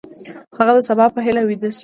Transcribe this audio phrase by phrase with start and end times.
[0.57, 1.79] هغه د سبا په هیله ویده شو.